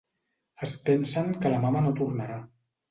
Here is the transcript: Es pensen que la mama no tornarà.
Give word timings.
Es 0.67 0.71
pensen 0.89 1.31
que 1.45 1.55
la 1.55 1.63
mama 1.69 1.87
no 1.89 1.97
tornarà. 2.03 2.45